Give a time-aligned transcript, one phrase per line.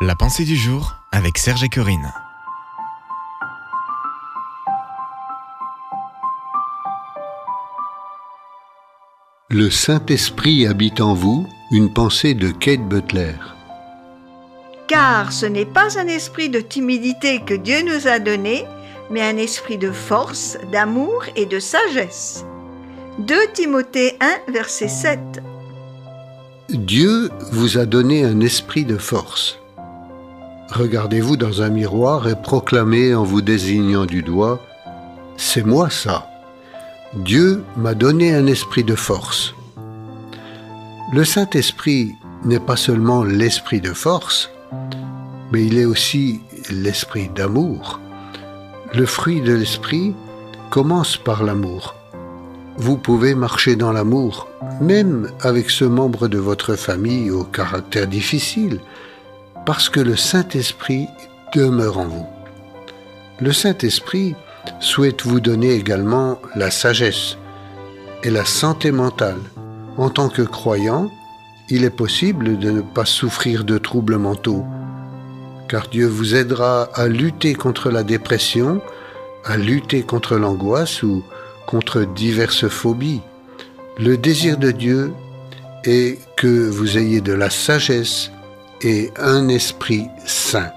[0.00, 2.12] La pensée du jour avec Serge et Corinne.
[9.50, 13.34] Le Saint-Esprit habite en vous, une pensée de Kate Butler.
[14.86, 18.66] Car ce n'est pas un esprit de timidité que Dieu nous a donné,
[19.10, 22.44] mais un esprit de force, d'amour et de sagesse.
[23.18, 25.18] 2 Timothée 1, verset 7.
[26.68, 29.58] Dieu vous a donné un esprit de force.
[30.70, 34.60] Regardez-vous dans un miroir et proclamez en vous désignant du doigt,
[35.36, 36.28] C'est moi ça.
[37.14, 39.54] Dieu m'a donné un esprit de force.
[41.12, 44.50] Le Saint-Esprit n'est pas seulement l'esprit de force,
[45.52, 48.00] mais il est aussi l'esprit d'amour.
[48.94, 50.14] Le fruit de l'esprit
[50.70, 51.94] commence par l'amour.
[52.76, 54.48] Vous pouvez marcher dans l'amour,
[54.80, 58.80] même avec ce membre de votre famille au caractère difficile,
[59.68, 61.08] parce que le Saint-Esprit
[61.54, 62.26] demeure en vous.
[63.38, 64.34] Le Saint-Esprit
[64.80, 67.36] souhaite vous donner également la sagesse
[68.22, 69.36] et la santé mentale.
[69.98, 71.10] En tant que croyant,
[71.68, 74.64] il est possible de ne pas souffrir de troubles mentaux,
[75.68, 78.80] car Dieu vous aidera à lutter contre la dépression,
[79.44, 81.22] à lutter contre l'angoisse ou
[81.66, 83.20] contre diverses phobies.
[83.98, 85.12] Le désir de Dieu
[85.84, 88.30] est que vous ayez de la sagesse
[88.82, 90.72] et un esprit saint.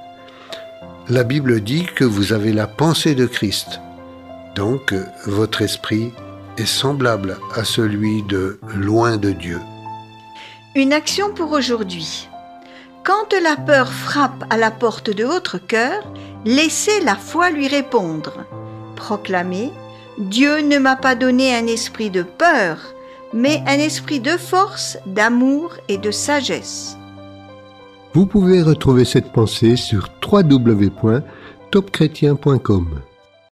[1.10, 3.80] La Bible dit que vous avez la pensée de Christ.
[4.56, 4.94] Donc
[5.26, 6.12] votre esprit
[6.58, 9.60] est semblable à celui de loin de Dieu.
[10.76, 12.30] Une action pour aujourd'hui.
[13.04, 16.04] Quand la peur frappe à la porte de votre cœur,
[16.46, 18.46] laissez la foi lui répondre.
[18.96, 19.72] Proclamez
[20.18, 22.78] Dieu ne m'a pas donné un esprit de peur,
[23.34, 26.96] mais un esprit de force, d'amour et de sagesse.
[28.14, 33.02] Vous pouvez retrouver cette pensée sur www.topchrétien.com.